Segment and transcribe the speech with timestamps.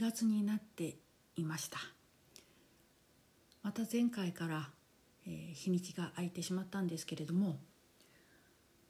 [0.00, 0.96] 月になって
[1.36, 1.78] いました。
[3.62, 4.70] また前回から、
[5.26, 7.58] えー、日にちが空いてしまったんですけれども、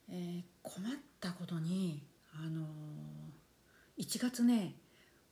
[0.09, 2.03] えー、困ったことに
[2.33, 4.75] あのー、1月ね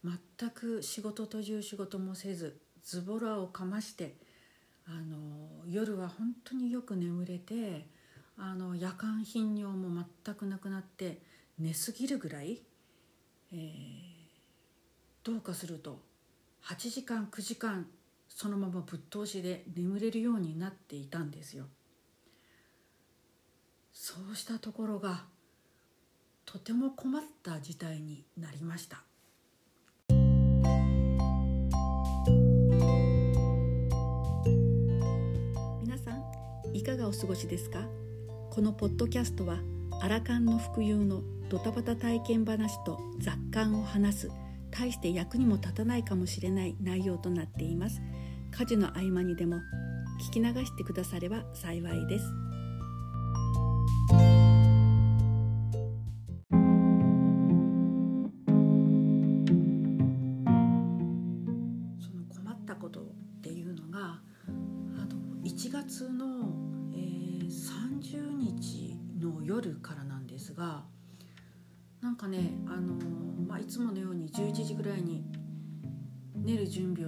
[0.04, 4.16] 全く仕事という仕事もせずズボラをかまして
[4.86, 7.88] あの夜は本当によく眠れて
[8.38, 11.22] あの夜間頻尿も全くなくなって
[11.60, 12.62] 寝すぎるぐらい、
[13.54, 14.09] えー、
[15.30, 16.00] どうかすると
[16.66, 17.86] 8時間9時間
[18.28, 21.66] そのままぶっ通しで眠れるようになっていたんですよ。
[23.94, 25.26] そうしたところが
[26.46, 29.04] とても困った事態になりました。
[35.84, 36.24] 皆さん
[36.76, 37.88] いかがお過ごしですか？
[38.50, 39.60] このポッドキャストは
[40.02, 44.32] アラカンの福有のドタバタ体験話と雑感を話す
[44.72, 48.02] 大して役にも立たないかもしれない内容となっています。
[48.52, 49.58] 家事の合間にでも
[50.30, 52.49] 聞き流してくだされば幸いです。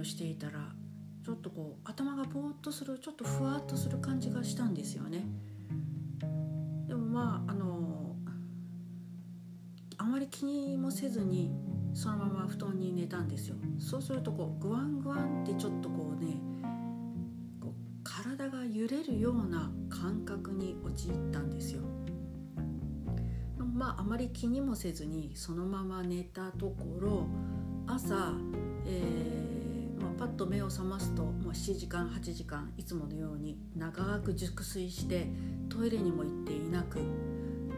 [0.02, 0.52] をしていたら
[1.24, 5.24] ちょっとこう頭がぼーっとするちょっとふわっとする感じがしたんですよね。
[6.88, 8.16] でもまああの
[9.98, 11.52] あまり気にもせずに
[11.94, 13.56] そのまま布団に寝たんですよ。
[13.78, 16.34] そうするとこうグワングワンってちょっとこうね
[17.60, 17.72] こう
[18.02, 21.82] 体が揺れるような感覚に陥ったんですよ
[23.56, 23.62] で。
[23.62, 27.26] まああまり気にもせずにそのまま寝たところ
[27.86, 28.34] 朝、
[28.86, 29.51] えー、
[30.12, 35.26] パッと目を覚ますと、まあ、7時間8時間いつものように長く熟睡して
[35.68, 36.98] トイレにも行っていなく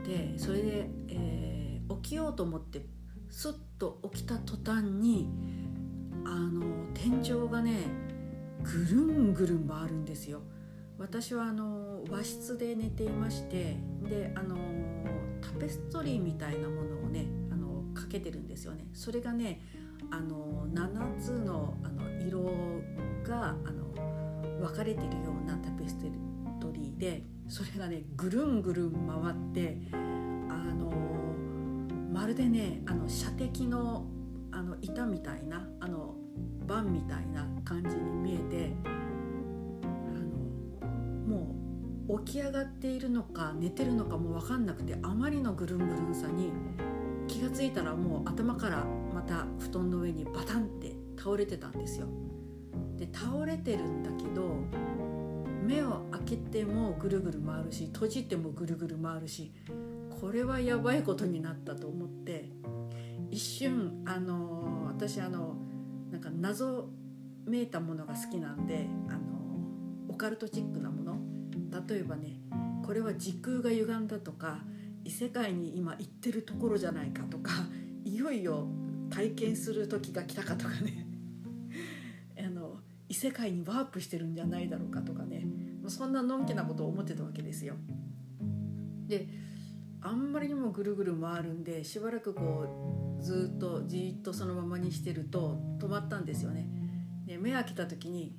[0.07, 2.85] でそれで、えー、起きようと思って
[3.31, 5.29] スッと起きた途端に
[6.25, 6.63] あの
[6.95, 7.87] 天井がね
[8.63, 10.41] ぐるんぐるん回るんですよ。
[10.99, 13.77] 私はあの和室で寝ていまして
[14.09, 14.57] であの
[15.41, 19.61] タペストリーみたいなものをねあのかけてるんですよねそれがね
[20.11, 22.45] あの7つのあの色
[23.27, 23.85] があの
[24.61, 25.97] 分かれてるようなタペス
[26.61, 29.97] トリーでそれがねぐるんぐるん回ってあ
[30.75, 30.93] の
[32.13, 34.07] まるでねあの射的の
[34.53, 36.15] あの板みたいなあの
[36.67, 39.89] バンみたいな感じに見えてあ
[40.79, 40.87] の
[41.27, 41.55] も
[42.09, 46.53] う起き上がっているのか寝てるのかも分かんなくてあまりのぐるんぐるんさに
[47.27, 52.07] 気が付いたらもう頭からまた布団の上にバタンって倒れてたんですよ。
[52.97, 54.57] で倒れてるんだけど
[55.65, 59.53] 目を開けてもぐるぐる回るし閉じてもぐるぐる回るし
[60.21, 62.51] これはやばいことになったと思って
[63.31, 65.57] 一瞬あの私あの
[66.11, 66.89] なんか謎
[67.47, 69.19] めいたものが好きなんであの
[70.09, 71.19] オカルトチックなもの
[71.89, 72.41] 例えばね
[72.85, 74.59] これは時空が歪んだとか
[75.05, 77.51] 異世界に今行ってるところじゃないかとか
[78.05, 78.69] いよいよ
[79.11, 81.04] 体験する時が来たかとかね
[83.09, 85.47] 異世界にワープしてるんじゃないだろうかとかね
[85.89, 87.75] そんなのんきなことを思ってたわけですよ。
[89.07, 89.29] で
[90.01, 96.69] あんまりにもぐるぐる回るんでしばらくこうずっとじっとそのままにしてると止まったんですよね。
[97.27, 98.35] で目開けた時に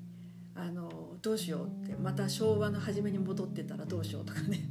[0.54, 4.70] あのどうしようってまた昭和の初めに戻ってたらどうしようとかね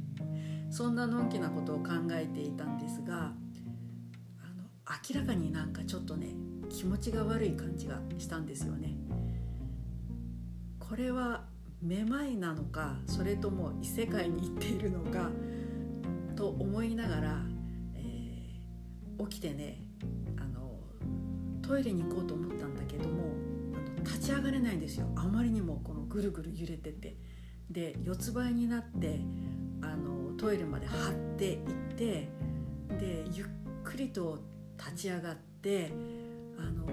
[0.71, 3.33] そんなのんきなことを考えていたんですがあの
[5.13, 6.29] 明らかになんかちょっとね
[6.69, 8.95] 気持ちが悪い感じがしたんですよね。
[10.89, 11.43] これは
[11.81, 15.29] めまいなのかそれとも異世界に行っているのか
[16.35, 17.41] と思いながら、
[17.95, 19.83] えー、起きてね
[20.37, 20.79] あの
[21.61, 23.33] トイレに行こうと思ったんだけども
[23.73, 25.07] あの立ち上がれないんですよ。
[25.15, 27.15] あまりにもこのぐるぐる揺れてて。
[27.69, 29.19] で四つ倍になって
[29.81, 31.57] あのトイレまで張っていっ
[31.97, 32.29] て
[32.99, 33.47] でゆっ
[33.83, 34.39] くりと
[34.77, 35.91] 立ち上がって
[36.59, 36.85] あの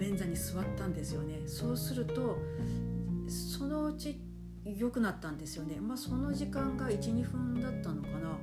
[0.00, 1.42] 便座に座ったんですよね。
[1.46, 2.38] そうすると
[3.28, 4.18] そのうち
[4.64, 5.78] 良くなったんですよね。
[5.80, 8.38] まあその時間が12分だったのかな。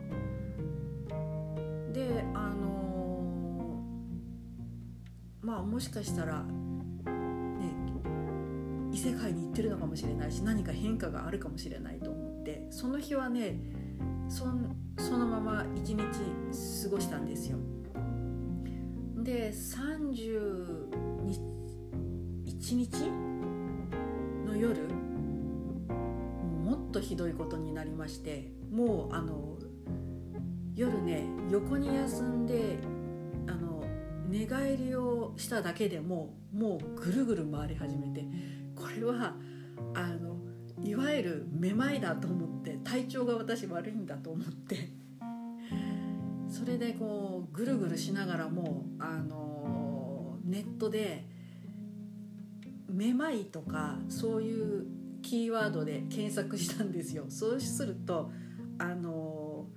[1.91, 3.83] であの
[5.41, 6.45] まあもしかしたら
[8.91, 13.59] 異世界に行ってるのかもしれないし何か変化があるかもしれないと思ってその日はね
[14.29, 14.45] そ
[14.97, 16.03] そのまま一日
[16.83, 17.57] 過ごしたんですよ。
[19.27, 20.87] で31
[22.71, 23.11] 日
[24.45, 24.79] の夜
[26.63, 29.57] もっとひどいことになりましてもうあの
[30.75, 32.79] 夜ね横に休んで
[33.47, 33.83] あの
[34.29, 38.23] 寝返りをしただけでももうぐるぐる回り始めて
[38.77, 39.35] これは
[39.93, 40.37] あの
[40.81, 44.95] いわゆるめまいだと思って体調が私悪いんだと思って
[46.67, 51.25] れでこうぐるぐるしながらもうあのネットで
[52.89, 54.85] 「めまい」とかそういう
[55.21, 57.25] キーワードで検索したんですよ。
[57.29, 58.31] そうすると
[58.77, 59.67] あの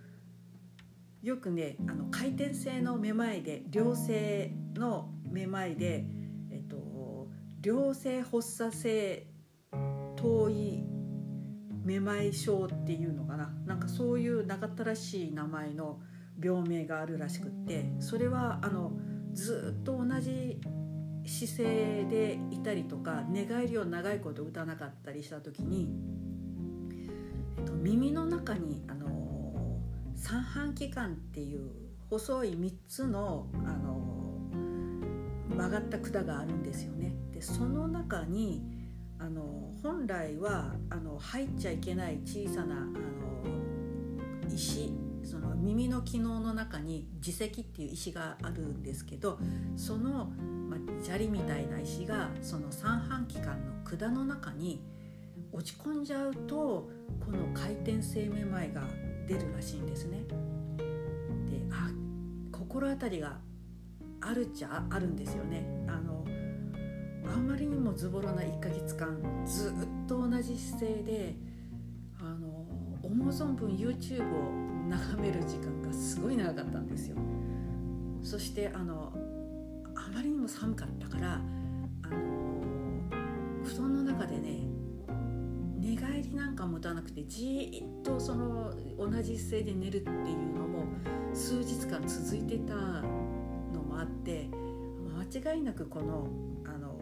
[1.23, 6.07] よくねあの回転性のめまいで良性のめまいで、
[6.51, 7.29] えっと、
[7.63, 9.27] 良性発作性
[10.17, 10.85] 遠い
[11.85, 16.01] めまい症っていうのかななんかそういう長ったらしい名前の
[16.43, 18.93] 病名があるらしくってそれはあの
[19.33, 20.61] ずっと同じ
[21.27, 25.89] 姿勢でいたりとか寝返りを長いこと打たなかったりした時に、
[27.59, 29.79] えっと、耳の中にあの
[30.17, 31.71] 三半規管っていう
[32.09, 34.01] 細い3つのあの
[35.49, 37.15] 曲がった管があるんですよね。
[37.33, 38.63] でその中に
[39.19, 42.95] あの本来はあの入っちゃいけない小さなあの
[44.49, 44.93] 石
[45.25, 49.39] その耳の機能の中に耳石っていう石があるんですけど
[49.77, 50.33] その、
[50.69, 54.83] まあ、砂利みたいな石がその三半規管の管の中に
[55.53, 56.91] 落ち込んじゃうと
[57.25, 58.83] この回転性めまいが
[59.27, 60.25] 出るらしいんですね。
[61.49, 61.91] であ
[62.53, 63.39] 心当たりが
[64.21, 65.67] あるっちゃあるんですよね。
[65.89, 66.25] あの
[67.33, 69.73] あんまりにもズボラな1ヶ月間ずっ
[70.07, 71.35] と同じ姿勢で
[73.11, 74.53] 思う存分 YouTube を
[74.89, 77.17] 眺める時間がすごい長かったんですよ。
[78.23, 79.13] そしてあの
[79.97, 81.41] あまりにも寒かったから
[82.03, 82.21] あの
[83.65, 84.61] 布団の中でね
[85.79, 90.15] 寝返りなんか持たなくてじーっとその同じ姿勢で寝るっていう
[90.55, 90.85] のも
[91.33, 94.49] 数日間続いてたのもあって
[95.33, 96.29] 間違いなくこの
[96.65, 96.99] あの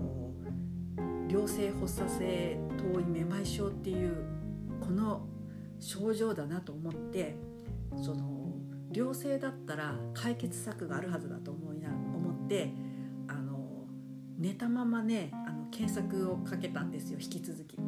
[1.28, 2.58] 良性発作性
[2.94, 4.24] 遠いめまい症っていう
[4.80, 5.27] この
[5.80, 7.36] 症状だなと思って
[7.96, 8.38] その
[8.92, 12.72] 良性だったら解決策があるはずだと思いな思って
[13.28, 13.86] あの
[14.38, 17.78] 寝たままねあの検索をかけたんですよ引き続き。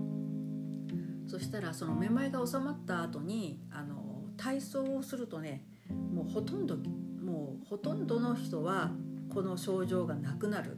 [1.27, 5.65] そしたらそのめまいが収まった後にあの体操をするとね
[6.13, 8.91] もうほとんどもうほとんどの人は
[9.33, 10.77] この症状がなくなるっ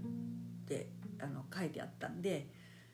[0.67, 2.49] てあの書いてあったんで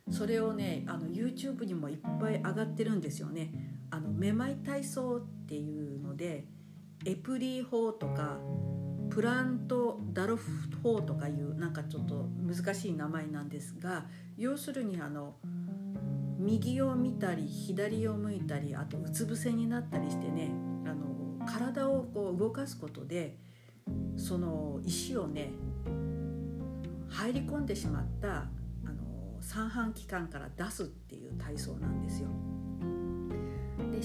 [0.08, 3.77] それをねあの YouTube にもいっぱい上がってるんですよね。
[3.90, 6.44] あのめまい体操っていうので
[7.04, 8.38] エプリー法とか
[9.10, 10.50] プラントダルフ
[10.82, 14.04] 法とかいうなんかちょっと難しい名前なんですが
[14.36, 15.36] 要するにあの
[16.38, 20.50] 右を見たり左を向いたりあとうつ伏せになったりしてね
[20.84, 23.36] あの体をこう動かすことで
[24.16, 25.50] その石をね
[27.08, 28.42] 入り込んでしまったあ
[28.84, 32.28] の三半規管から出すっていう体操なんですよ。
[33.90, 34.00] で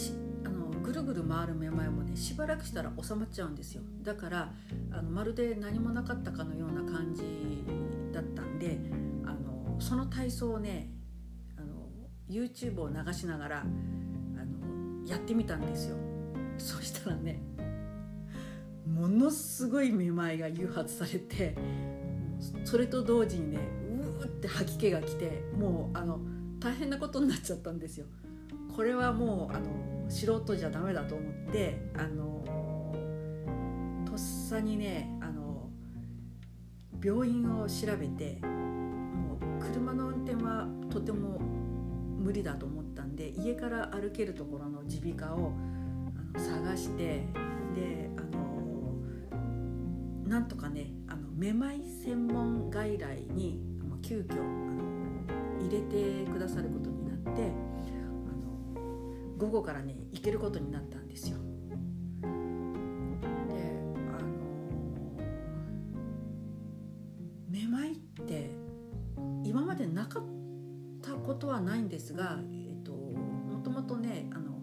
[0.46, 4.52] あのぐるぐる回るめまいもねしばらくしたら収まっちゃうんですよだから
[4.92, 7.24] あのまるで何もなかったかのような感じ
[8.14, 8.78] だったんで
[9.26, 10.90] あのその体操をね
[11.58, 11.90] あの
[12.30, 15.98] YouTube を流しながらあのやってみたんですよ
[16.58, 17.42] そしたらね
[18.88, 21.56] ものすごいめまいが誘発されて
[22.66, 23.58] それと同時にね
[24.20, 26.20] うーって吐き気が来てもうあの
[26.60, 28.06] 大変なことになっちゃったんですよ。
[28.76, 32.44] これはもうあの素人じゃダメだと思ってあの
[34.06, 35.70] とっさにねあの
[37.04, 41.40] 病院を調べてもう車の運転はとても
[42.20, 45.54] 無理だと思ったんで家から歩けるところの耳鼻科を
[46.36, 47.28] あの探して
[47.76, 48.96] であの
[50.28, 53.62] なんとかねあのめまい専門外来に
[54.02, 54.84] 急遽あの
[55.60, 57.73] 入れてくださることになって
[59.44, 61.38] 午後からね行けることになったんですよ。
[62.22, 62.26] で
[64.08, 64.28] あの
[67.50, 68.52] めまいって
[69.44, 70.24] 今までなかっ
[71.02, 74.62] たことはないんですが、えっと、もともとねあの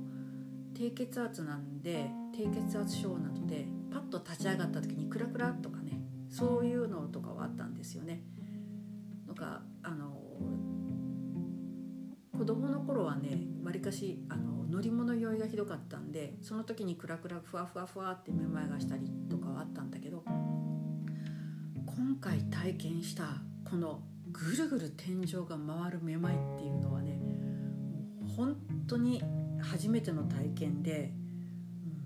[0.72, 8.22] 低血圧なんで低血圧症なのでパッと立ち上がった時にクラクラとかねそういうのとかはあったんですよね。
[9.26, 10.19] なんかあの
[12.40, 23.24] 子供の頃はねわりかしあの乗り物酔いがひどかったんでその時にクラクラふわふわふわってめまいがしたりとかはあったんだけど今回体験した
[23.68, 24.00] この
[24.32, 27.20] ぐるぐる天井が回るめまいっていうのはね
[28.34, 28.56] 本
[28.88, 29.22] 当に
[29.60, 31.12] 初めての体験で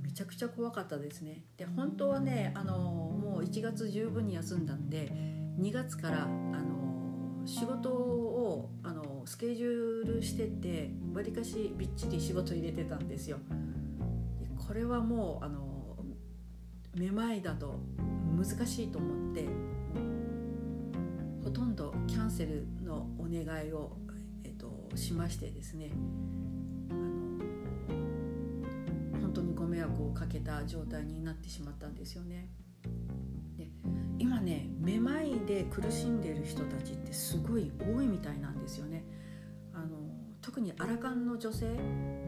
[0.03, 1.45] めちゃくちゃ怖かったですね。
[1.57, 5.13] で本当はねあのもう1月十分に休んだんで
[5.61, 13.39] 2月からあの仕事をあのスケジュールしててわりかしびっちり仕事入れてたんですよ
[14.67, 15.97] これはもうあの
[16.95, 17.81] めまいだと
[18.37, 19.47] 難しいと思って
[21.43, 23.97] ほとんどキャンセルのお願いを、
[24.45, 25.91] えっと、しましてですね
[26.91, 27.39] あの
[29.21, 32.49] 本当にご迷惑をかけた状態になってしまったんですよね。
[33.57, 33.69] で
[34.19, 39.04] 今ねめまいで苦しんでいる人たちってすごい多いみたいなんですよね。
[40.45, 41.65] 特にアラカンの女性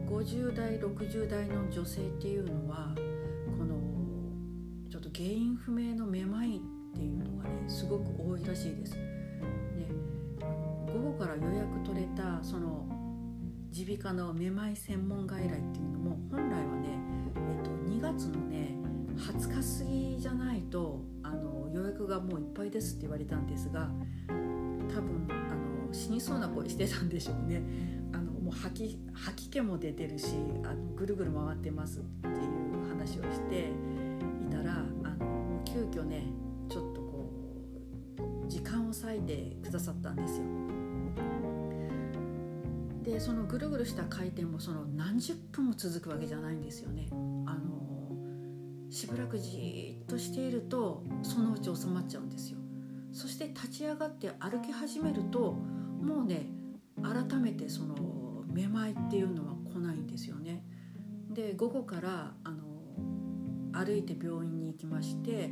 [0.09, 2.95] 50代60代の女性っていうのは
[3.59, 3.75] この
[4.89, 6.59] ちょっと原因不明のめまいっ
[6.95, 8.95] ていうのがねすごく多いらしいです。
[8.95, 9.85] ね、
[10.91, 12.87] 午後から予約取れたその
[13.71, 16.99] 耳鼻科のめまい専門外来っていうのも本来はね、
[17.35, 18.75] えっと、2月のね
[19.15, 23.91] 20日過ぎじゃないとあの予約がもういっぱいですって言われたんですが
[24.89, 25.27] 多分
[25.91, 27.61] 死にそうな声してたんでしょうね。
[28.13, 33.71] あのもう吐き吐き気も出てるしあのぐるぐる回ってますっていう話をして
[34.41, 36.23] いたらあの急遽ね
[36.69, 37.31] ちょっとこ
[38.45, 40.45] う時間を割いてくださったんですよ。
[43.03, 47.07] でそのぐるぐるした回転もその何十分も続くわけじゃないんですよね。
[47.45, 47.87] あの
[48.89, 52.57] しばらくじっとしているとそのうち収まっちゃうんですよ。
[53.13, 55.55] そして立ち上がって歩き始めると
[56.07, 56.47] もうね
[57.03, 60.63] 改めてそのめまいっていうのは来ないんですよね。
[61.29, 62.63] で午後からあの
[63.73, 65.51] 歩いて病院に行きまして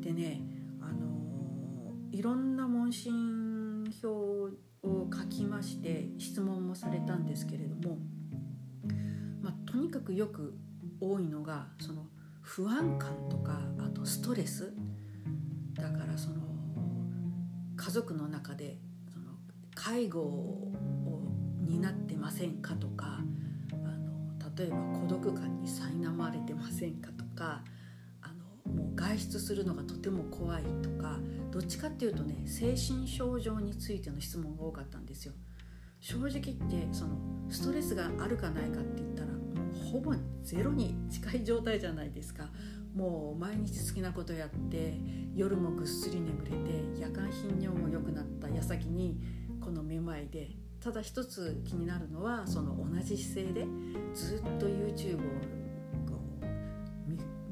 [0.00, 0.40] でね、
[0.80, 4.50] あのいろんな問診票を
[5.12, 7.98] 書きまして質問もされたんですけれども、
[9.42, 10.54] まあ、とにかくよく
[11.00, 12.06] 多いのがその
[12.40, 14.72] 不安感とかあとストレス。
[15.74, 16.36] だからその
[17.76, 18.78] 家族の中で
[19.76, 20.72] 介護を
[21.60, 23.20] 担ってませんかとか
[23.72, 27.62] あの例えば孤独感に苛まれてませんかとか
[28.22, 28.32] あ
[28.66, 31.18] のもう外出するのがとても怖いとか
[31.52, 35.34] どっちかっていうとね精神症状についての質問が多かったんですよ。
[36.00, 37.16] 正直言ってその
[37.48, 42.48] ストレスがあるかないかって言ったらもうほぼゼロに近い状態じゃないですか。
[42.94, 44.98] もう毎日好きなことやって
[45.34, 49.20] 夜もぐっすり眠れて夜間頻尿も良くなった矢先に
[49.66, 53.66] このめまいでただ一つ気になるのはその同じ姿勢で
[54.14, 55.20] ずっと YouTube を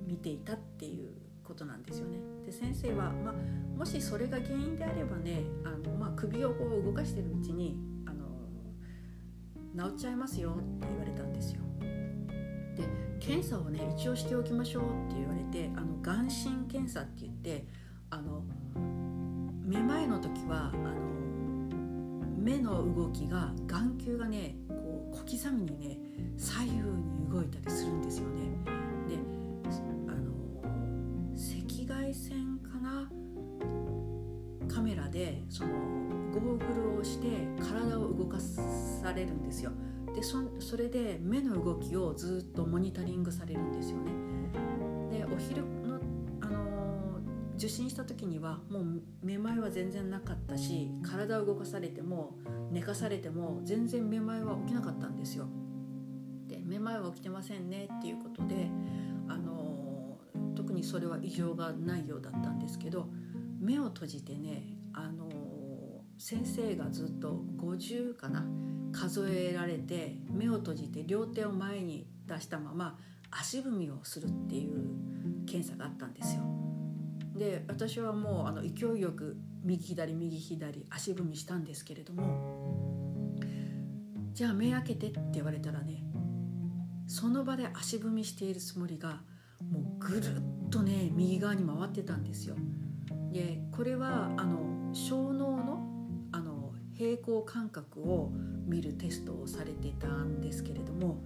[0.06, 1.10] 見ていたっていう
[1.42, 2.18] ことなんですよね。
[2.46, 3.34] で先生は、まあ、
[3.76, 11.62] もしそれが原因であればねあの、まあ、首をこう動かしてるうちにあの治っちゃいますよって言われたんですよ。
[12.76, 17.66] で検査をね一応しておきましょうって言われてあの眼神検査って言って
[18.10, 18.44] あの
[19.64, 21.23] めまいの時はあの
[22.44, 25.98] 目の動きが眼球がねこう小刻みにね
[26.36, 28.42] 左右に動いたりするんですよね。
[29.08, 29.16] で
[30.06, 30.30] あの
[31.32, 33.10] 赤外線かな？
[34.68, 35.70] カメラでその
[36.32, 39.70] ゴーグルをして体を動かされるんですよ。
[40.14, 44.12] でそそれで目の動きをずっとモニタリングされるんですよね。
[45.10, 45.64] でお昼、
[47.56, 52.36] 受診した時にはもうめまいは全然なかったし体を動かされても
[52.70, 55.46] 寝かされても全然めまいは起きなかったんですよ
[56.48, 58.68] でめまいは起きてませんねっていうことで
[59.28, 60.18] あの
[60.56, 63.08] 特にそれは異常がないようだったんですけど
[63.60, 65.28] 目を閉じてねあの
[66.18, 68.44] 先生がずっと50かな
[68.92, 72.98] 数えられて目を閉じて両手を前に出したまま
[73.30, 76.63] 足踏みをするっていう検査があったんですよ。
[77.34, 83.34] で私はもうあの勢いよく右左右左足踏みしたんですけれども
[84.32, 86.04] じゃあ目開けてって言われたらね
[87.06, 89.20] その場で足踏みしているつもりが
[89.70, 92.56] もうぐるっとね右側に回ってたんですよ。
[93.32, 95.80] でこれはあの小脳の
[96.32, 98.32] あの平行感覚を
[98.66, 101.24] 見るテストをされてたんですけれども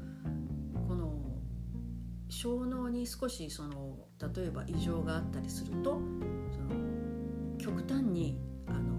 [2.40, 3.96] 小脳に少しその
[4.32, 5.98] 例えば異常があったりすると
[6.52, 8.94] その極端にあの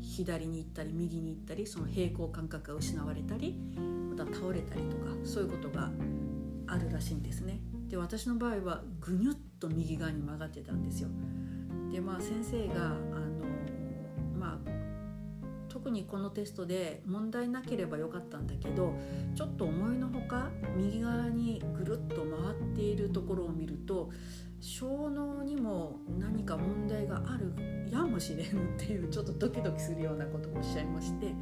[0.00, 5.92] 左に行ったり右に行ったりその平行感覚が失われたりまた倒れたりとかそういうことが
[6.66, 7.60] あるらしいんですね。
[7.86, 11.08] で私の場合はぐにゅっと右側に曲がってたんですよ
[11.92, 12.96] でまあ先生が
[15.90, 18.94] にこのテストで問題なければよかったんだけど
[19.34, 24.10] ちょっと思いのほか右側にぐるっと回っているところを見ると
[24.60, 27.52] 小脳にも何か問題がある
[27.90, 31.34] やもしれんっていうちょっとドキドキするようなことをおっしゃいまして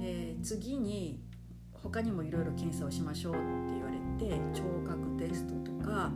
[0.00, 1.20] で次に
[1.72, 3.42] 他にもいろいろ検査をしましょうって
[3.74, 6.10] 言われて聴覚テストとか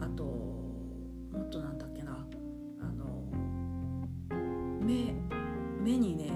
[0.00, 2.12] あともっとなんだっけな
[2.80, 3.24] あの
[4.80, 5.14] 目
[5.80, 6.30] 目にね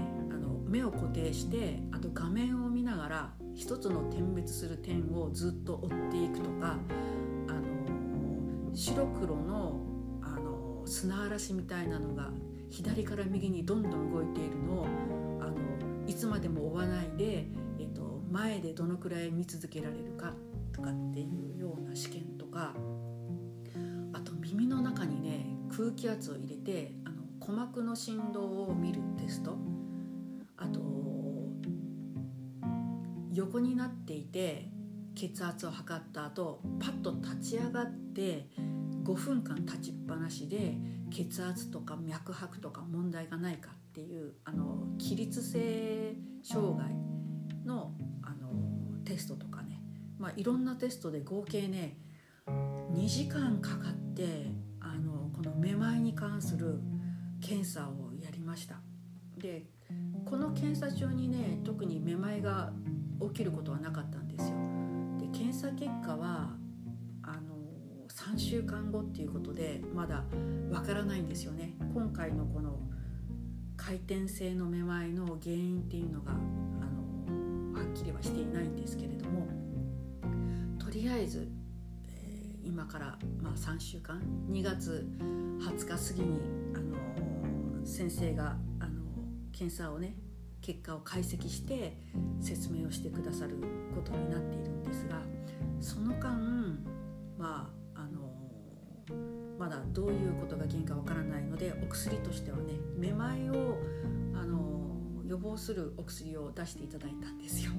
[0.73, 6.77] 目を固定してあと画面を見ながら一つの点滅する点をずっと追っていくとか
[7.47, 9.79] あの白黒の
[10.23, 12.31] あの砂嵐みたいなのが
[12.71, 14.87] 左から右にどんどん動いているのを
[15.41, 15.53] あの
[16.07, 17.45] いつまでも追わないで、
[17.79, 20.33] えっと、前でどのくらい見続けられるか
[20.71, 22.73] とかっていうような試験とか
[24.11, 29.72] あと耳の中にね空気圧を入れてあの鼓膜の振動を見るテスト。
[33.33, 34.69] 横になっていて
[35.15, 38.47] 血圧を測った後パッと立ち上がって
[39.03, 40.75] 5分間立ちっぱなしで
[41.11, 46.95] 血圧とか脈拍とか問題がないかっていうあの起立性障害
[47.65, 47.91] の
[48.23, 49.81] あのテストとかね、
[50.17, 51.97] まあ、いろんなテストで合計ね
[52.47, 54.47] 2時間かかって
[54.79, 56.79] あのこのめまいに関する
[57.41, 58.75] 検査をやりました。
[59.37, 59.65] で
[60.25, 62.71] この検査中にね特にめまいが
[63.29, 64.55] 起きることはなかったんですよ。
[65.19, 66.51] で検査結果は
[67.21, 70.23] あの3週間後っていうことでまだ
[70.71, 71.73] わからないんですよね。
[71.93, 72.79] 今回のこの
[73.75, 79.47] 回転性のめまいの原因っていうのがあのはっきりはしていないんですけれども
[80.79, 81.49] とりあえず、
[82.05, 85.05] えー、今から、まあ、3週間2月
[85.59, 86.39] 20日過ぎに
[86.75, 89.01] あの先生があの
[89.51, 90.15] 検査をね
[90.63, 91.97] 結果を解析して
[92.39, 93.57] 説明をしてくださる
[93.93, 95.21] ことになっているんですが
[95.81, 96.29] その間
[97.37, 98.33] まああの
[99.59, 103.77] まだどういうことが原因かわからないのでお薬としてはねめまいを
[104.33, 107.71] あの予防するお薬を出していただいたんですよ。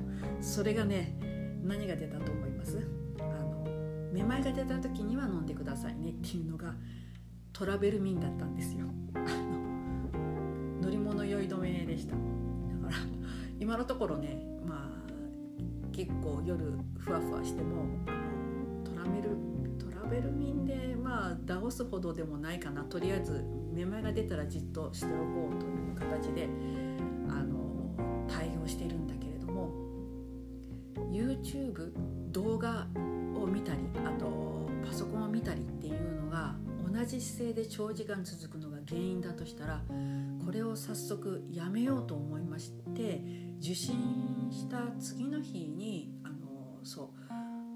[0.42, 1.18] それがね
[1.62, 2.86] 何が出たと思います？
[3.18, 3.64] あの
[4.12, 6.74] めまいが出た時には飲んでくださいねっていうのが
[7.54, 8.84] トラベルミンだったんですよ。
[9.14, 12.14] あの乗り物酔い止めでした。
[12.84, 12.96] から。
[13.60, 15.04] 今のところねまあ
[15.92, 19.36] 結構夜ふわふわしてもあのトラベル
[19.78, 22.82] トラベル便でまあ倒すほどでもないかな。
[22.84, 26.48] とりあえずめまいが出たらじっとしておこうという形で
[27.28, 27.94] あの
[28.28, 29.70] 対応しているんだけれども
[31.12, 31.92] YouTube
[32.32, 32.86] 動画
[33.36, 36.54] を見たりあとパソコンを見たりっていうのが
[37.04, 39.80] じ姿勢で長時間続くのが原因だとしたら
[40.44, 43.22] これを早速やめようと思いまして
[43.60, 47.08] 受診した次の日にあのそう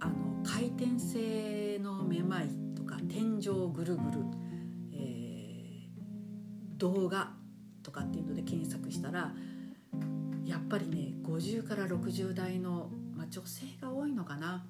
[0.00, 4.18] あの回転性のめまいとか天井ぐるぐる、
[4.92, 7.31] えー、動画
[7.83, 9.33] とかっていうので検索したら
[10.44, 14.66] やっぱりね50から60代の、まあ、女性が多いのかな。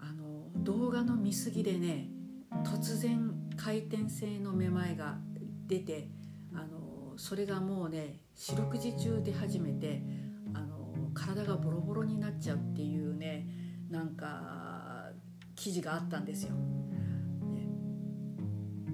[0.00, 2.08] あの動画の見過ぎでね
[2.62, 5.18] 突然回転性のめまいが
[5.66, 6.08] 出て
[6.52, 10.02] あのそれがもうね四六時中出始めて
[10.52, 13.46] あの体がボロボロになっちゃうっていうね
[13.90, 15.10] なんか
[15.54, 16.54] 記事があったんですよ。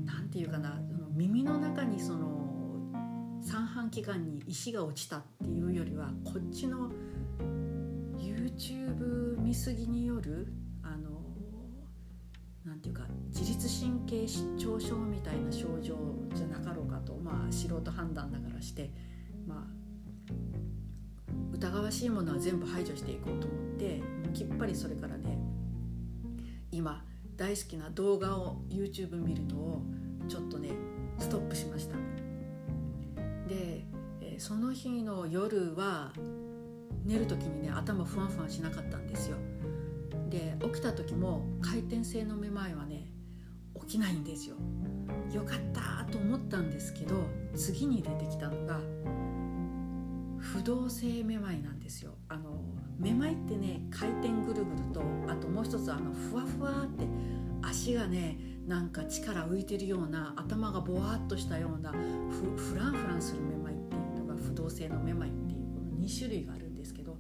[0.05, 0.81] なんていうかな
[1.15, 2.41] 耳の中にその
[3.43, 6.91] 三半規管に石が落ちたっていうよりはこっちの
[8.19, 10.97] YouTube 見過ぎによるな
[12.75, 15.97] んていうか自律神経失調症みたいな症状
[16.35, 18.91] じゃなかろうかとまあ素人判断だからして
[19.47, 19.81] まあ
[21.53, 24.03] 疑わしいものは全部排除していこうと思って
[24.35, 25.39] きっぱりそれからね
[26.71, 27.05] 今
[27.37, 29.83] 大好きな動画を YouTube 見るのを
[30.29, 30.71] ちょっとね
[31.19, 31.97] ストップしました。
[33.49, 33.87] で、
[34.39, 36.13] その日の夜は
[37.05, 39.37] 寝る時にね頭ふわんふわんしなかったんですよ。
[40.31, 43.09] で起きた時も回転性のめまいはね
[43.81, 44.57] 起きないんですよ。
[45.33, 47.17] よかったと思ったんですけど
[47.55, 48.81] 次に出てきたのが
[50.39, 52.15] 不動性めまいなんですよ。
[52.29, 52.63] あの
[52.99, 57.05] めまいってね回転ぐるぐるとあともう一つあのふわふわって
[57.63, 67.17] 足がねなんか力浮いてるような頭がぼわっとしたようなフランフランするめまいっていうのが不動性のめまいっていうこの2種類があるんですけど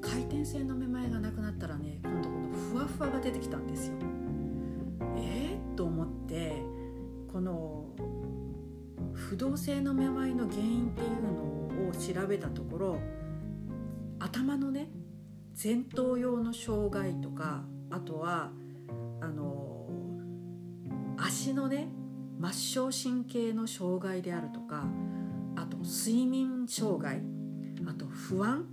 [0.00, 2.08] 回転性のめまいがなくなったらねこ
[2.76, 3.94] ふわふわが出てきたんですよ。
[5.16, 6.62] えー、と思って
[7.32, 7.86] この
[9.14, 13.00] 不動性のめまいの原因っていうのを調べたところ
[14.18, 14.90] 頭のね
[15.62, 18.50] 前頭葉の障害とかあとは
[19.22, 19.88] あの
[21.16, 21.88] 足のね
[22.38, 24.84] 末梢神経の障害であるとか
[25.56, 27.22] あと睡眠障害
[27.86, 28.66] あと不安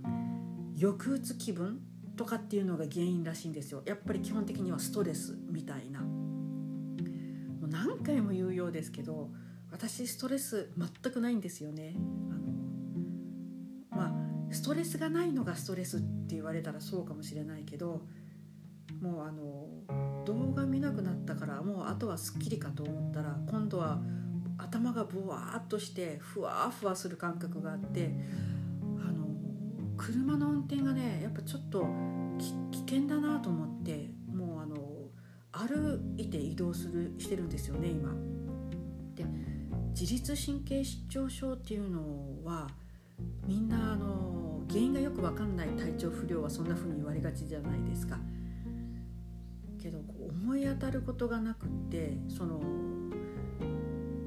[0.78, 1.80] 抑うつ気分
[2.16, 3.82] とかっていうのが原因らしいんですよ。
[3.84, 6.00] やっぱり基本的にはストレスみたいな。
[6.00, 9.30] もう何回も言うようですけど
[9.70, 11.94] 私ストレス全くないんですよね。
[12.30, 18.06] あのまあストレスがないのがストレスって言われたらそうかもしれないけど
[19.00, 23.98] もうあの動画見なくなったからもうあとはすっきりかと思ったら今度は
[24.58, 28.14] 頭がブワーッとしてふわふわする感覚があって
[29.00, 29.26] あの
[29.96, 31.42] 車の運転がねやっぱ
[35.66, 38.12] 歩いて移動するしてるんですよね今。
[39.14, 39.24] で
[39.98, 42.00] 自律神経失調症っていうの
[42.44, 42.68] は
[43.46, 48.18] みんなあの原因がよく分かんない体調不良はそんな風に言われがちじゃないですか。
[49.84, 52.60] けど思い当たることがなくってその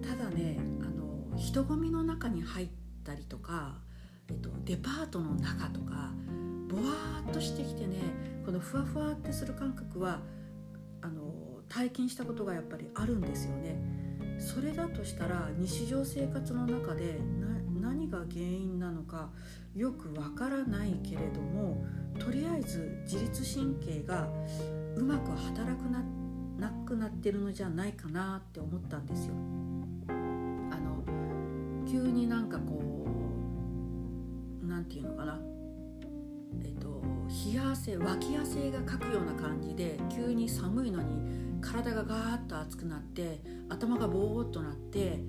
[0.04, 2.70] ただねあの人混みの中に入っ
[3.04, 3.80] たりとか、
[4.30, 6.12] えっと、デパートの中とか
[6.70, 6.84] ぼわ
[7.28, 7.98] っとしてきてね
[8.46, 10.20] このふわふわってする感覚は
[11.70, 13.80] 体験したことがやっぱりあるんですよね。
[14.40, 17.20] それだとしたら日常生活の中で
[17.82, 19.30] 何が原因なのか
[19.76, 21.84] よくわからないけれども
[22.20, 24.28] とりあえず自律神経が
[24.96, 26.04] うまく働くな
[26.60, 29.34] なくなってるのじゃないかなって思ったんですよ。
[30.10, 31.04] あの
[31.86, 33.08] 急になんかこ
[34.64, 35.40] うなんていうのかな
[36.64, 37.02] えっと
[37.46, 45.20] 冷や汗脇汗がかくような感じで急に寒いのに体がガーッと熱くなって頭がボーっとなって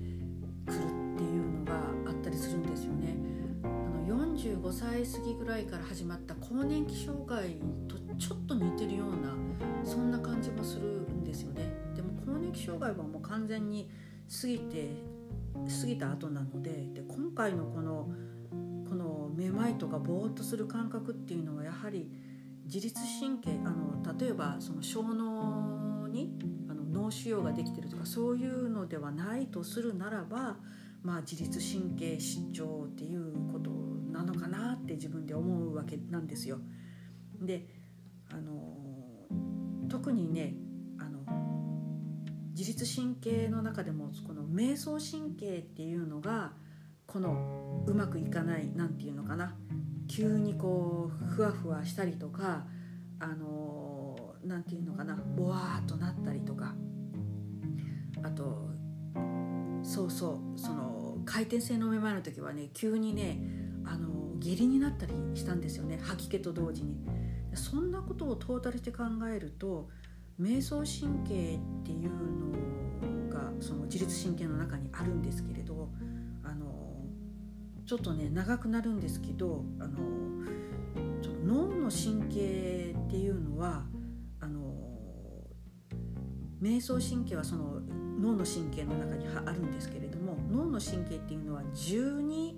[0.65, 1.73] くるっていうのが
[2.07, 3.15] あったりするんですよね。
[3.63, 9.33] あの45歳過ぎぐらいから始まった更年期障害とちょっと似てるような
[9.83, 11.73] そんな感じもするんですよね。
[11.95, 13.89] でも更年期障害はもう完全に
[14.41, 14.89] 過ぎて
[15.81, 18.09] 過ぎた後なのでで今回のこの
[18.87, 22.09] このめまいとかぼーっとする感覚っていうのはやはり
[22.65, 25.68] 自律神経あの例えばその小脳
[27.09, 30.57] 脳腫瘍ができてるとかそういうのではないとするならば、
[31.01, 33.71] まあ、自律神経失調っていうこと
[34.11, 36.59] なのかなって自分で思うわけなんですよ。
[37.41, 37.65] で
[38.31, 38.75] あの
[39.89, 40.53] 特にね
[40.99, 41.19] あの
[42.55, 46.51] 自律神経の中でもこの瞑想神経っていうのが
[47.07, 49.55] このうまくいかない何て言うのかな
[50.07, 52.67] 急にこうふわふわしたりとか
[53.19, 56.75] あの何て言うのかなボワーっとなったりとか
[58.23, 58.69] あと
[59.83, 63.39] そうそうその回転性のめまいの時はね急にね
[63.85, 66.97] あの下痢になったりしたんですよね吐き気と同時に。
[67.55, 69.89] そんなことをトータルして考えると
[70.39, 72.11] 瞑想神経っていう
[73.29, 75.89] のがその自律神経の中にあるんですけれど
[76.43, 77.03] あの
[77.85, 79.97] ちょっとね長くなるんですけどあの
[81.43, 83.83] 脳の神経っていうのは
[84.39, 84.73] あの
[86.61, 87.81] 瞑想神経はその
[88.19, 92.53] 脳の神経の中にあるんですけれども脳の神経っていうのは12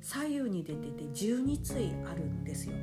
[0.00, 2.74] 左右に出てて12対あるんですよ。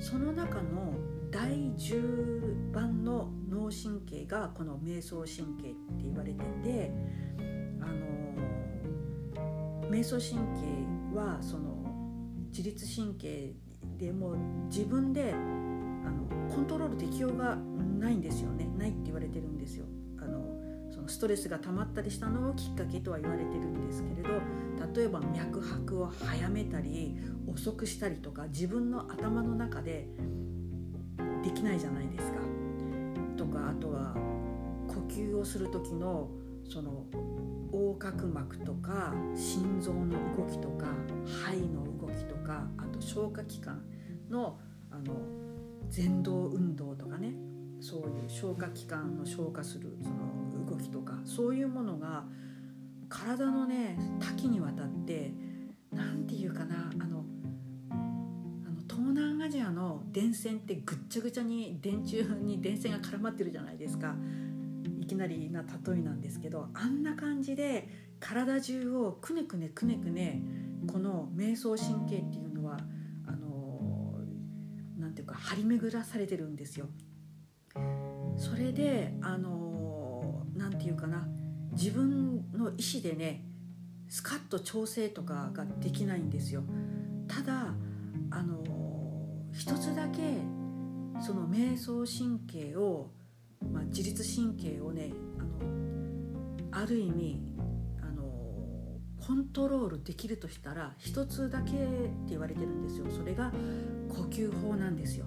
[0.00, 0.94] その中の
[1.30, 5.28] 第10番の脳神経がこの瞑想神
[5.62, 6.90] 経って言われてて
[7.80, 7.92] あの
[9.90, 10.64] 瞑想神経
[11.16, 11.76] はその
[12.50, 13.52] 自律神経
[13.98, 14.36] でも
[14.68, 15.36] 自分であ
[16.10, 19.84] のコントロールできようがないんですよねないって言われてるんですよ。
[20.18, 24.28] あのそのストレスが溜まったりしたのをきっかけとは言われてるんですけれど
[24.94, 30.08] 例えば脈拍を早めたり遅くしたりとか自分の頭の中で
[31.42, 32.40] できないじゃないですか。
[33.36, 34.14] とかあとは
[34.88, 36.28] 呼吸をする時の
[36.68, 37.06] その
[37.72, 40.86] 横隔膜とか心臓の動きとか
[41.24, 43.82] 肺の動きとかあと消化器官
[44.28, 44.58] の
[44.90, 45.14] あの
[45.94, 47.34] 前動運動とかね
[47.80, 50.39] そういう消化器官の消化するその
[50.80, 52.24] 動きとかそういうものが
[53.08, 55.32] 体のね多岐にわたって
[55.92, 57.24] 何て言うかなあの
[58.88, 64.14] 東南アジアの電線ってぐっちゃぐちゃに電柱に電線が絡まってるじゃないですか
[65.00, 67.88] いきなりな例えなんですけどあんな感じで
[68.20, 70.42] 体中をくねくねくねくね
[70.86, 72.78] この瞑想神経っていうのは
[73.26, 74.20] あの
[74.98, 76.86] なんていうか張り巡らされてるんですよ。
[78.36, 79.69] それであの
[80.80, 81.28] ていうかな。
[81.72, 83.44] 自分の意思でね
[84.08, 86.62] スカッと調整とかができないんですよ。
[87.28, 87.74] ただ
[88.30, 88.64] あの
[89.52, 90.20] 一つだけ
[91.20, 93.10] その瞑想神経を、
[93.72, 97.40] まあ、自律神経をねあのある意味
[98.02, 98.22] あの
[99.20, 103.06] コントロールできるとしたら一つだけって言われてるんですよ。
[103.10, 103.52] それが
[104.08, 105.26] 呼吸法なんですよ。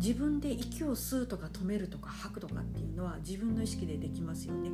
[0.00, 4.70] 自分で息を吸うとか止めるとか吐くとかっていうのは自分の意識でできますよね。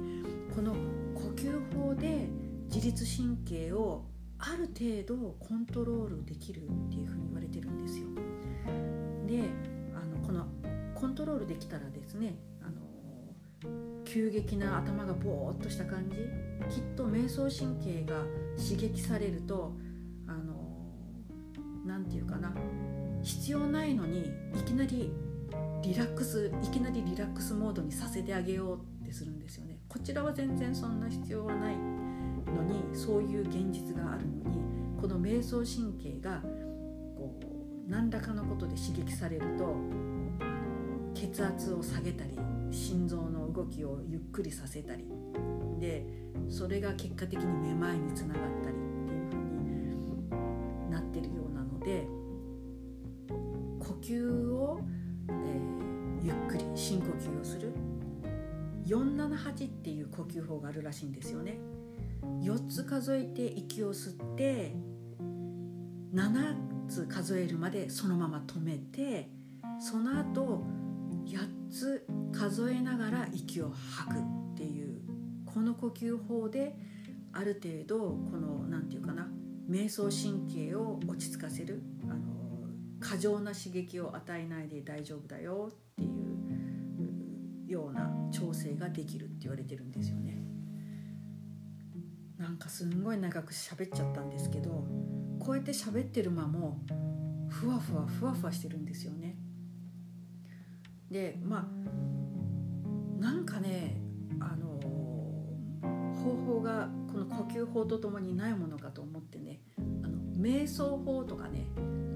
[0.54, 0.72] この
[1.14, 2.28] 呼吸法で
[2.72, 4.04] 自律神経を
[4.38, 8.06] ある程度コントロールできるっていうふうに言われてるんですよ。
[9.26, 9.50] で
[9.94, 10.46] あのこの
[10.94, 16.16] コントロールできたらですねあの急激な頭がぼーっとした感じ
[16.72, 18.22] きっと瞑想神経が
[18.56, 19.72] 刺激されると
[20.28, 20.54] あの
[21.84, 22.52] 何て言うかな
[23.26, 25.12] 必要ないのにいきなり
[25.82, 29.78] リラックスいきなりリラックスモードにさせてあげようってするんですよね。
[29.88, 34.60] こちらは全然そんな必要はないのにそういう現実があるのに
[35.00, 36.40] この瞑想神経が
[37.16, 37.36] こ
[37.88, 39.74] う何らかのことで刺激されると
[41.12, 42.38] 血圧を下げたり
[42.70, 45.04] 心臓の動きをゆっくりさせたり。
[45.80, 46.06] で
[46.48, 48.85] それが結果的にめまいにつながったり。
[58.86, 61.58] 478っていう呼吸法があるらしいんですよね。
[62.42, 64.74] 4つ数えて息を吸って
[66.14, 66.54] 7
[66.88, 69.28] つ数えるまでそのまま止めて
[69.78, 70.64] その後
[71.26, 75.00] 8つ数えながら息を吐くっていう
[75.44, 76.76] この呼吸法で
[77.32, 77.98] ある程度
[78.30, 79.28] この何て言うかな
[79.68, 82.20] 瞑想神経を落ち着かせるあの
[83.00, 86.15] 過剰な刺激を与えないで大丈夫だよっていう
[87.66, 90.42] ような調整ができるって言われてるんですよね。
[92.38, 94.84] なんかすんごい長く喋っちゃったんですけど
[95.40, 96.80] こうやって喋ってる間も
[97.48, 99.36] ふわふわふわふわしてるんですよね。
[101.10, 101.68] でま
[103.18, 104.00] あなんかね
[104.40, 104.66] あの
[106.14, 109.60] 方法がこの呼吸法とともにないものかと思ってね
[110.02, 111.66] あの瞑想法とかね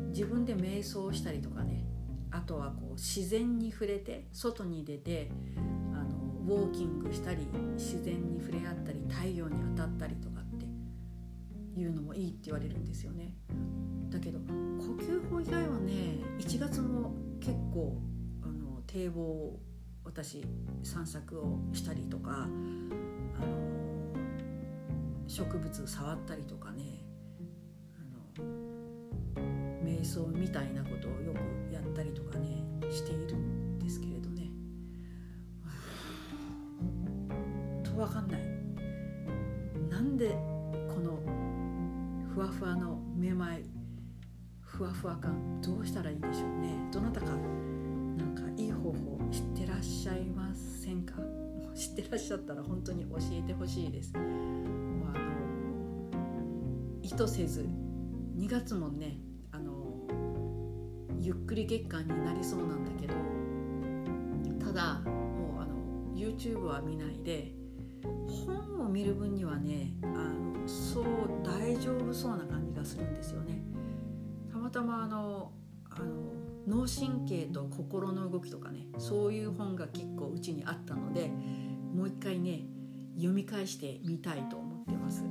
[0.09, 1.85] 自分で瞑想したりとかね
[2.31, 5.31] あとはこう自然に触れて外に出て
[5.93, 10.67] あのウォーキングしたり自然に触れ合ったり太陽に当たったりとかって
[11.81, 13.35] いうのもいいって言われるんですよね。
[14.11, 17.97] だけど呼吸法以外はね1月も結構
[18.43, 19.61] あの堤防を
[20.05, 20.45] 私
[20.83, 23.71] 散策をしたりとかあの
[25.29, 26.90] 植物触ったりとかね
[30.01, 34.51] 瞑想みたいなことをよくやったりとかねしているんですけれどね。
[37.85, 38.41] と分かんない。
[39.91, 40.31] なんで
[40.89, 41.19] この
[42.35, 43.65] ふわふわのめまい
[44.63, 46.75] ふわふわ感どうしたらいいでしょうね。
[46.93, 51.15] どなたかなんかいい方法知ってらっしゃいませんか？
[51.77, 54.15] 知ってらっしゃったら本当に教えてほしいです。
[54.15, 54.25] もう。
[55.11, 55.21] あの
[57.03, 57.69] 意図せず
[58.37, 59.19] 2月もね
[61.23, 63.15] ゆっくり月間になりそうなんだけど
[64.65, 65.75] ただもうあの
[66.15, 67.53] YouTube は見ないで
[68.47, 71.05] 本を見る分にはねあのそう
[71.45, 73.63] 大丈夫そうな感じがするんですよね。
[74.51, 75.53] たまたまあの
[75.91, 76.07] あの
[76.67, 81.31] 脳神経と心の動きとかねそういう本が結構うちにあったので
[81.95, 82.63] もう一回ね
[83.17, 85.25] 読み返してみたいと思ってます。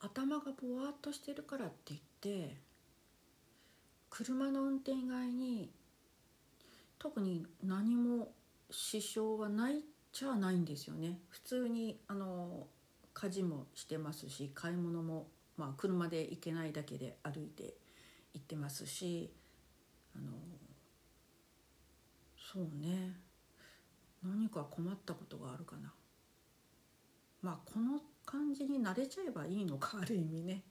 [0.00, 2.56] 頭がぼわっとしてるからって言って
[4.08, 5.70] 車の運転以外に
[6.98, 8.32] 特に何も
[8.70, 11.18] 支障はないじゃないんですよね。
[11.28, 12.66] 普通にあの
[13.14, 17.74] 家事もしてますし買い物も、まあ、車で行けないだけで歩いて
[18.34, 19.32] 行ってますし
[20.14, 20.32] あの
[22.36, 23.16] そうね。
[24.22, 25.92] 何か困ったことがあるかな。
[27.42, 28.00] まあこの
[28.30, 30.62] 感じに慣れちゃえばいいのかある意味ね、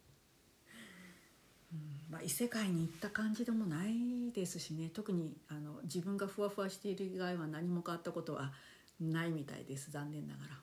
[1.73, 4.89] うんまあ、異世界に行った感じでもないですしね。
[4.93, 8.53] 特にあの自分がふわふわしている以外は何も変わったことは
[8.99, 10.59] ないみたいです残念ながら。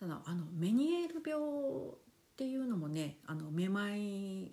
[0.00, 4.52] ただあのメニエール病っていうのもねあのめまい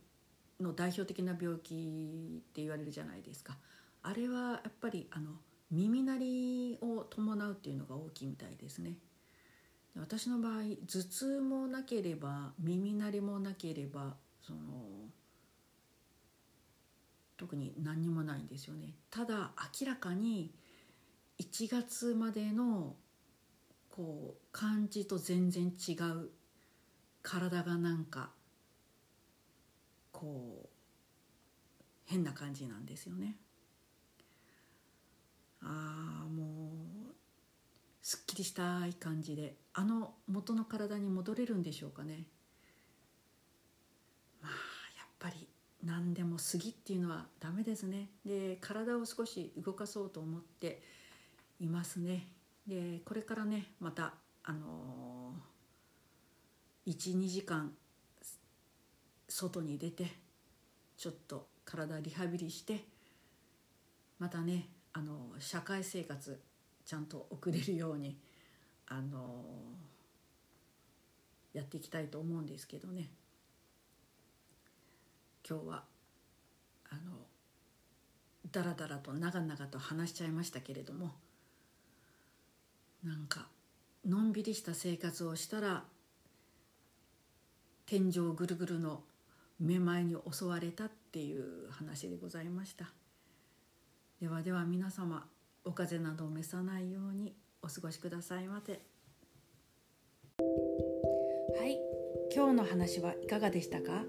[0.60, 3.58] の代表的な病気って言われるじゃないですか。
[4.02, 5.32] あれはやっぱりあの
[5.72, 8.98] 耳鳴りを伴うっていうのが大きいみたいですね。
[10.00, 14.60] 私の場合頭痛もなければ耳鳴りもなければその
[17.38, 20.52] 特に何にもないんですよねただ明らかに
[21.40, 22.96] 1月までの
[23.90, 26.30] こう感じと全然違う
[27.22, 28.32] 体がなんか
[30.12, 30.70] こう
[32.06, 33.38] 変な感じなんですよね。
[35.62, 36.72] ああも
[37.12, 37.16] う
[38.02, 42.26] すっきりしたい感じであの元の体に戻れるんでしょうかね。
[44.42, 44.52] まあ
[44.98, 45.48] やっぱり
[45.84, 48.10] 何でも過ぎっていうのはダメですね。
[48.26, 50.82] で体を少し動かそうと思って
[51.60, 52.28] いますね。
[52.68, 57.72] でこれからねまたあのー、12時間
[59.28, 60.08] 外に出て
[60.98, 62.84] ちょっと体リハビリして
[64.18, 66.42] またねあの社会生活
[66.86, 68.18] ちゃんと送れるように
[68.90, 69.46] あの
[71.54, 73.10] やっていきたいと思うんですけどね。
[75.48, 75.84] 今日は
[76.90, 77.26] あの
[78.52, 81.12] だらだらと長々と話しちゃいましたけれども
[83.04, 83.48] なんか
[84.06, 85.84] のんびりした生活をしたら
[87.86, 89.02] 天井ぐるぐるの
[89.60, 92.86] めまいに襲われたっていう話でございました。
[94.22, 95.26] ではでは皆様
[95.66, 97.34] お風邪などを召さないように。
[97.62, 98.74] お過ごしくださいませ。
[98.74, 98.78] は
[101.66, 101.78] い。
[102.34, 104.04] 今日の話はいかがでしたか？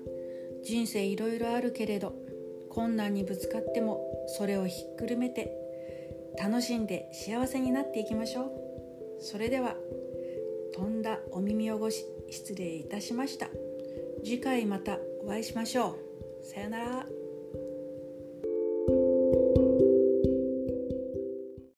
[0.62, 2.14] 人生いろいろあるけれど
[2.70, 5.52] 困難にぶつかってもそれをひっくるめて
[6.38, 8.52] 楽しんで幸せになっていきましょう。
[9.22, 9.74] それでは
[10.74, 13.48] 飛んだお耳汚し失礼いたしました。
[14.22, 15.96] 次回またお会いしましょ
[16.42, 16.46] う。
[16.46, 17.19] さよなら。